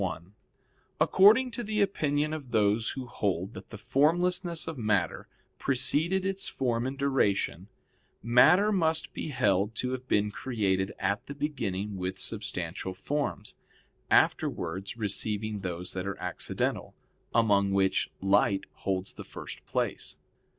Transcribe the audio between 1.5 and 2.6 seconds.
to the opinion of